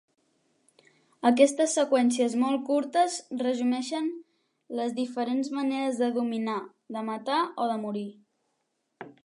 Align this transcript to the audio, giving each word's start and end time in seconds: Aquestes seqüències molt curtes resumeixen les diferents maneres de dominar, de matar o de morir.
Aquestes 1.29 1.75
seqüències 1.79 2.37
molt 2.43 2.63
curtes 2.69 3.17
resumeixen 3.43 4.07
les 4.79 4.97
diferents 5.01 5.53
maneres 5.59 6.03
de 6.05 6.11
dominar, 6.19 6.59
de 6.97 7.05
matar 7.11 7.41
o 7.65 7.69
de 7.73 7.77
morir. 7.87 8.07